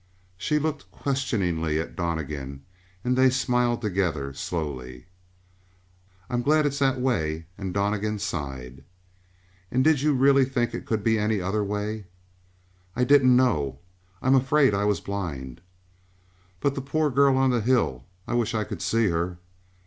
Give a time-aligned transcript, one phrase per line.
[0.35, 2.63] She looked questioningly at Donnegan
[3.03, 5.05] and they smiled together, slowly.
[6.27, 8.83] "I I'm glad it's that way," and Donnegan sighed.
[9.69, 12.05] "And did you really think it could be any other way?"
[12.95, 13.77] "I didn't know.
[14.23, 15.61] I'm afraid I was blind."
[16.61, 19.37] "But the poor girl on the hill; I wish I could see her."